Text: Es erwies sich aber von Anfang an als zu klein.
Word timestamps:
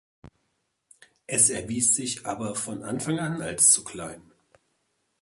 Es 1.27 1.51
erwies 1.51 1.93
sich 1.93 2.25
aber 2.25 2.55
von 2.55 2.81
Anfang 2.81 3.19
an 3.19 3.39
als 3.43 3.69
zu 3.71 3.83
klein. 3.83 4.31